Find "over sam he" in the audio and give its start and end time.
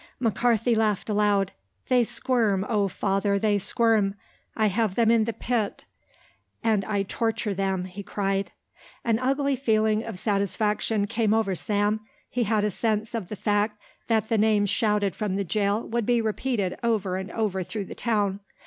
11.35-12.45